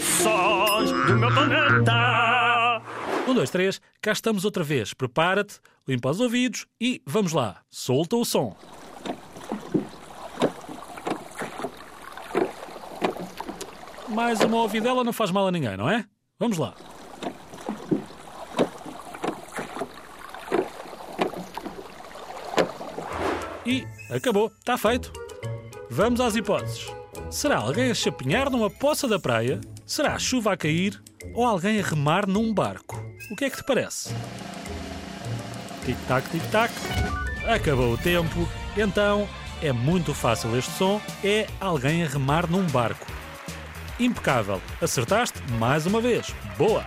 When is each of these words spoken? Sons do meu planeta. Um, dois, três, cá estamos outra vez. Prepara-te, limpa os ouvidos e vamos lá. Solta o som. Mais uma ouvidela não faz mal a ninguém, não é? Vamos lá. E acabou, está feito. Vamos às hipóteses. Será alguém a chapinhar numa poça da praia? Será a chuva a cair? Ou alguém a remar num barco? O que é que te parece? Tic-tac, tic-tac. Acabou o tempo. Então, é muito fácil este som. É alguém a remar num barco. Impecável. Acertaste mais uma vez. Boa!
Sons 0.00 0.90
do 0.90 1.16
meu 1.16 1.32
planeta. 1.32 2.82
Um, 3.26 3.34
dois, 3.34 3.50
três, 3.50 3.80
cá 4.00 4.12
estamos 4.12 4.44
outra 4.44 4.62
vez. 4.62 4.92
Prepara-te, 4.94 5.60
limpa 5.86 6.10
os 6.10 6.20
ouvidos 6.20 6.66
e 6.80 7.02
vamos 7.06 7.32
lá. 7.32 7.62
Solta 7.70 8.16
o 8.16 8.24
som. 8.24 8.56
Mais 14.08 14.40
uma 14.40 14.58
ouvidela 14.62 15.04
não 15.04 15.12
faz 15.12 15.30
mal 15.30 15.46
a 15.46 15.50
ninguém, 15.50 15.76
não 15.76 15.88
é? 15.88 16.04
Vamos 16.38 16.58
lá. 16.58 16.74
E 23.66 23.84
acabou, 24.10 24.52
está 24.58 24.78
feito. 24.78 25.12
Vamos 25.90 26.20
às 26.20 26.36
hipóteses. 26.36 26.86
Será 27.30 27.58
alguém 27.58 27.90
a 27.90 27.94
chapinhar 27.94 28.48
numa 28.50 28.70
poça 28.70 29.08
da 29.08 29.18
praia? 29.18 29.60
Será 29.84 30.14
a 30.14 30.18
chuva 30.18 30.52
a 30.52 30.56
cair? 30.56 31.02
Ou 31.34 31.44
alguém 31.44 31.80
a 31.80 31.82
remar 31.82 32.26
num 32.26 32.54
barco? 32.54 33.04
O 33.30 33.36
que 33.36 33.44
é 33.44 33.50
que 33.50 33.56
te 33.56 33.64
parece? 33.64 34.14
Tic-tac, 35.84 36.28
tic-tac. 36.30 36.72
Acabou 37.46 37.92
o 37.92 37.98
tempo. 37.98 38.48
Então, 38.76 39.28
é 39.60 39.72
muito 39.72 40.14
fácil 40.14 40.56
este 40.56 40.70
som. 40.72 41.00
É 41.22 41.46
alguém 41.60 42.04
a 42.04 42.08
remar 42.08 42.48
num 42.48 42.66
barco. 42.66 43.06
Impecável. 43.98 44.60
Acertaste 44.80 45.40
mais 45.58 45.84
uma 45.86 46.00
vez. 46.00 46.34
Boa! 46.56 46.84